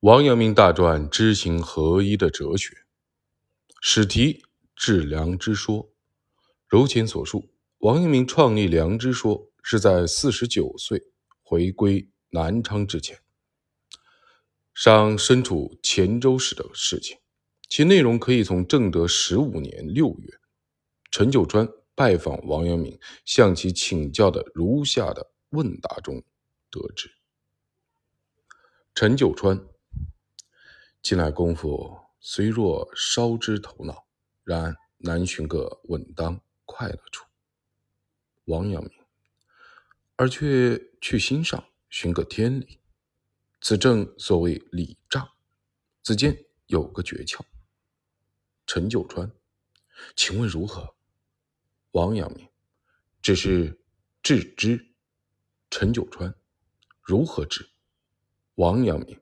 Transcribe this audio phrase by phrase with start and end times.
[0.00, 2.74] 王阳明大传知行合一的哲学，
[3.82, 4.42] 史题
[4.74, 5.90] 治良知说。
[6.66, 11.02] 如前所述，王阳明创立良知说是在四十九岁
[11.42, 13.20] 回归南昌之前。
[14.72, 17.18] 上身处黔州时的事情，
[17.68, 20.40] 其内容可以从正德十五年六月，
[21.10, 26.22] 陈九川拜访王阳明，向其请教的如下的问答中
[26.70, 27.10] 得知。
[28.94, 29.62] 陈九川，
[31.02, 34.06] 近来功夫虽若稍知头脑，
[34.44, 37.24] 然难寻个稳当快乐处。
[38.44, 38.92] 王阳明，
[40.16, 42.80] 而却去心上寻个天理，
[43.62, 45.26] 此正所谓理障。
[46.02, 46.36] 子间
[46.66, 47.40] 有个诀窍。
[48.66, 49.32] 陈九川，
[50.14, 50.94] 请问如何？
[51.92, 52.46] 王阳明，
[53.22, 53.82] 只是
[54.22, 54.94] 致知。
[55.70, 56.34] 陈九川，
[57.00, 57.70] 如何知？
[58.56, 59.18] 王阳明，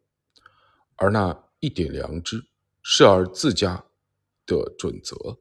[0.96, 2.46] 而那一点良知，
[2.82, 3.86] 是而自家
[4.46, 5.38] 的准则，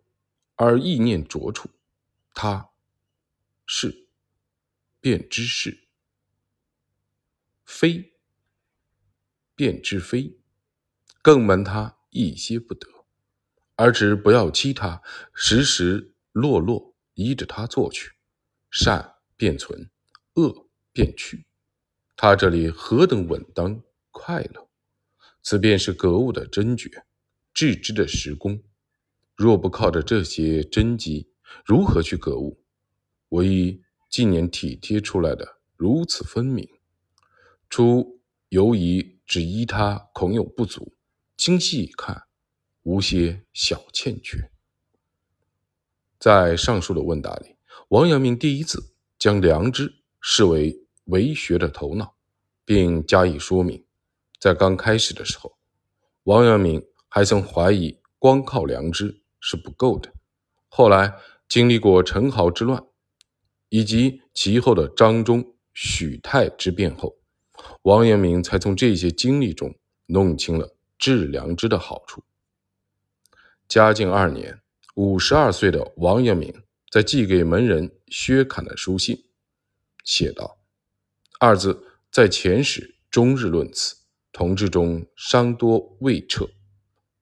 [0.55, 1.69] 而意念着处，
[2.33, 2.69] 他
[3.65, 4.07] 是
[4.99, 5.87] 便知是，
[7.63, 8.13] 非
[9.55, 10.37] 便知非，
[11.21, 12.87] 更瞒他一些不得，
[13.75, 15.01] 而只不要欺他，
[15.33, 18.13] 时时落落依着他做去，
[18.71, 19.89] 善便存，
[20.33, 21.45] 恶便去，
[22.15, 23.83] 他这里何等稳当！
[24.09, 24.66] 快乐，
[25.49, 27.05] 此便是格物的真诀，
[27.53, 28.61] 致知的实功。
[29.33, 31.31] 若不靠着这些真机，
[31.63, 32.61] 如何去格物？
[33.29, 36.67] 唯一近年体贴出来的如此分明，
[37.69, 40.93] 初犹疑只依他，恐有不足。
[41.37, 42.23] 精细一看，
[42.83, 44.51] 无些小欠缺。
[46.19, 47.55] 在上述的问答里，
[47.87, 52.17] 王阳明第一次将良知视为为学的头脑，
[52.65, 53.86] 并加以说明。
[54.39, 55.57] 在刚开始的时候，
[56.23, 60.13] 王阳明还曾怀疑光靠良知是不够的。
[60.67, 61.13] 后来
[61.47, 62.85] 经历过陈豪之乱，
[63.69, 67.17] 以及其后的张忠、许泰之变后，
[67.81, 69.73] 王阳明才从这些经历中
[70.05, 72.23] 弄清了治良知的好处。
[73.67, 74.61] 嘉靖二年，
[74.95, 76.53] 五十二岁的王阳明
[76.91, 79.25] 在寄给门人薛侃的书信
[80.03, 80.59] 写道
[81.39, 83.97] ：“二字在前史终日论此。”
[84.37, 86.47] 同治中商多未撤，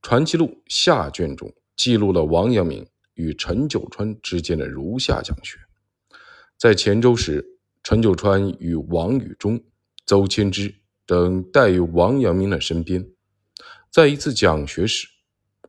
[0.01, 5.57] 传奇录下卷中记录了王阳明与陈九川之间的如下讲学。
[6.57, 9.63] 在黔州时，陈九川与王宇中、
[10.05, 13.07] 邹谦之等待于王阳明的身边。
[13.89, 15.07] 在一次讲学时，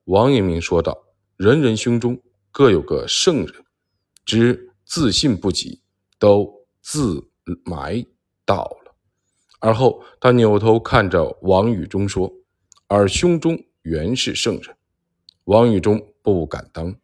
[0.07, 1.01] 王阳明说道
[1.39, 2.21] ：“人人胸中
[2.51, 3.55] 各有个圣人，
[4.25, 5.81] 之自信不及，
[6.19, 7.31] 都自
[7.65, 8.05] 埋
[8.45, 8.86] 到了。”
[9.67, 12.33] 而后，他扭头看着王宇中说
[12.87, 14.77] ：“而胸中原是圣人。”
[15.43, 16.95] 王宇中不敢当。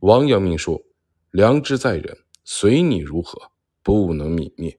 [0.00, 0.82] 王阳明说
[1.32, 3.40] ：“良知在人，随你如何，
[3.82, 4.78] 不能泯灭。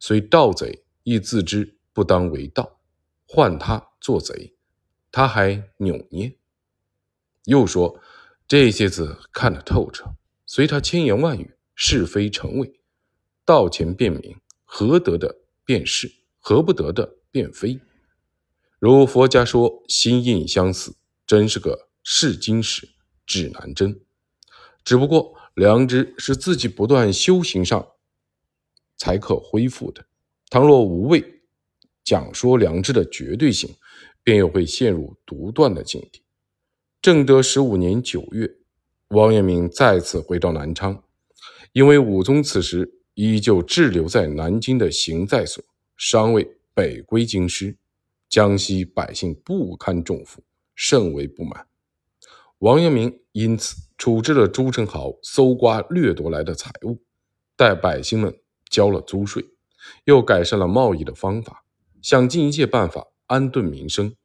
[0.00, 2.80] 虽盗贼亦自知不当为盗，
[3.28, 4.56] 换他做贼，
[5.12, 6.36] 他还扭捏。”
[7.46, 8.00] 又说
[8.48, 10.12] ：“这些字看得透彻，
[10.44, 12.80] 随他千言万语，是非成伪，
[13.44, 16.12] 道前辨明，何得的便是。”
[16.46, 17.80] 合不得的便非，
[18.78, 20.94] 如佛家说心印相似，
[21.26, 22.86] 真是个试金石
[23.24, 23.98] 指南针。
[24.84, 27.92] 只不过良知是自己不断修行上
[28.98, 30.04] 才可恢复的。
[30.50, 31.40] 倘若无谓
[32.04, 33.74] 讲说良知的绝对性，
[34.22, 36.20] 便又会陷入独断的境地。
[37.00, 38.54] 正德十五年九月，
[39.08, 41.02] 王阳明再次回到南昌，
[41.72, 45.64] 因为武宗此时依旧滞留在南京的行在所。
[45.96, 47.76] 尚未北归京师，
[48.28, 50.42] 江西百姓不堪重负，
[50.74, 51.66] 甚为不满。
[52.58, 57.02] 王阳明因此处置了朱宸濠搜刮掠夺来的财物，
[57.56, 59.44] 代百姓们交了租税，
[60.04, 61.64] 又改善了贸易的方法，
[62.02, 64.16] 想尽一切办法安顿民生，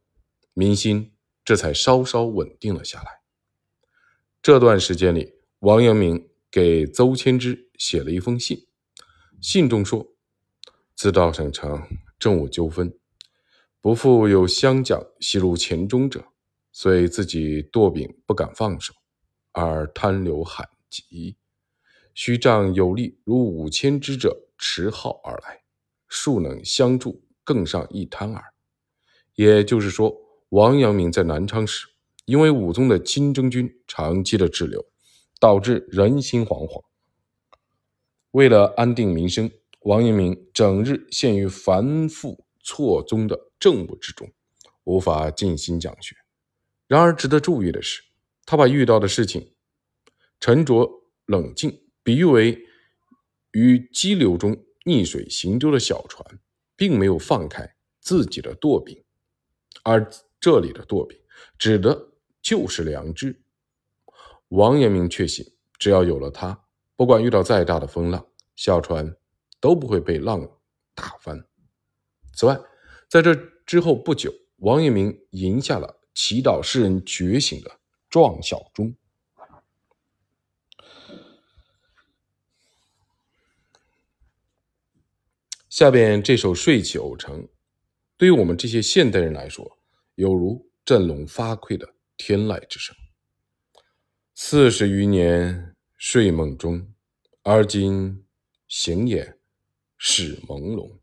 [0.53, 1.11] 民心
[1.43, 3.21] 这才稍稍稳定了下来。
[4.41, 8.67] 这段时间里，王阳明给邹谦之写了一封信，
[9.39, 10.13] 信中说。
[10.99, 11.81] 自道省城
[12.19, 12.93] 政务纠纷，
[13.79, 16.25] 不复有乡将袭入黔中者，
[16.73, 18.93] 遂自己舵柄不敢放手，
[19.53, 21.37] 而贪流罕及。
[22.13, 25.61] 须仗有力如五千之者持号而来，
[26.09, 28.43] 庶能相助，更上一滩耳。
[29.35, 30.13] 也就是说，
[30.49, 31.87] 王阳明在南昌时，
[32.25, 34.85] 因为武宗的亲征军长期的滞留，
[35.39, 36.83] 导致人心惶惶。
[38.31, 39.49] 为了安定民生。
[39.79, 44.29] 王阳明整日陷于繁复错综的政务之中，
[44.83, 46.15] 无法静心讲学。
[46.87, 48.01] 然而，值得注意的是，
[48.45, 49.53] 他把遇到的事情
[50.39, 50.89] 沉着
[51.25, 52.65] 冷静比喻为
[53.51, 56.39] 于激流中逆水行舟的小船，
[56.75, 59.03] 并没有放开自己的舵柄，
[59.83, 60.09] 而
[60.39, 61.17] 这里的舵柄
[61.57, 62.09] 指的
[62.41, 63.41] 就是良知。
[64.49, 65.45] 王阳明确信，
[65.77, 66.65] 只要有了它，
[66.95, 69.15] 不管遇到再大的风浪，小船
[69.59, 70.59] 都不会被浪
[70.93, 71.45] 打翻。
[72.33, 72.59] 此外，
[73.07, 73.35] 在这
[73.65, 75.97] 之后不久，王阳明赢下了。
[76.15, 77.79] 祈祷世人觉醒的
[78.09, 78.93] 壮小钟。
[85.69, 87.43] 下边这首《睡起偶成》，
[88.17, 89.77] 对于我们这些现代人来说，
[90.15, 92.93] 犹如振聋发聩的天籁之声。
[94.35, 96.93] 四十余年睡梦中，
[97.43, 98.25] 而今
[98.67, 99.38] 醒也
[99.99, 100.97] 始朦胧。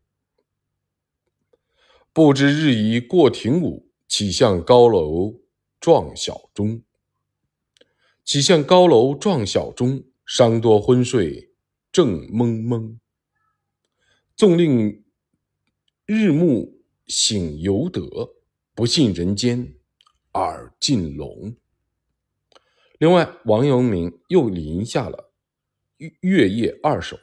[2.11, 3.85] 不知日已过庭午。
[4.09, 5.41] 起向高楼
[5.81, 6.81] 撞小钟，
[8.23, 11.51] 起向高楼撞小钟，伤多昏睡
[11.91, 12.97] 正蒙蒙。
[14.37, 15.03] 纵令
[16.05, 18.37] 日暮醒犹得，
[18.73, 19.75] 不信人间
[20.33, 21.57] 耳尽聋。
[22.97, 25.33] 另外，王阳明又临下了
[26.21, 27.17] 《月夜二首》，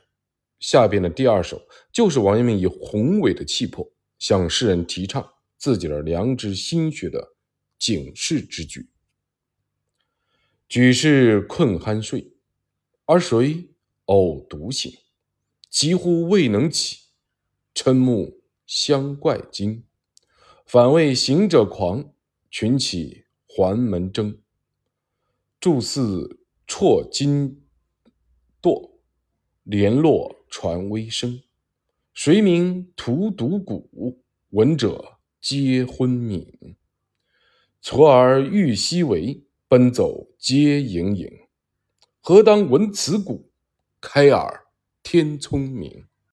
[0.64, 1.60] 下边的第二首
[1.92, 3.86] 就是王阳明以宏伟的气魄
[4.18, 5.30] 向世人提倡。
[5.58, 7.36] 自己的良知心学的
[7.78, 8.88] 警示之举。
[10.68, 12.32] 举世困酣睡，
[13.04, 13.70] 而谁
[14.06, 14.92] 偶独醒？
[15.70, 16.98] 几乎未能起，
[17.74, 19.84] 嗔目相怪惊。
[20.66, 22.12] 反为行者狂，
[22.50, 24.38] 群起环门争。
[25.60, 27.62] 柱似辍金
[28.60, 28.90] 堕，
[29.62, 31.42] 联络传微声。
[32.12, 34.18] 谁名荼毒蛊？
[34.50, 35.18] 闻者。
[35.40, 36.76] 皆昏冥，
[37.82, 41.28] 错而欲西为，奔走皆盈盈。
[42.20, 43.50] 何当闻此鼓，
[44.00, 44.64] 开耳
[45.02, 46.06] 天聪明。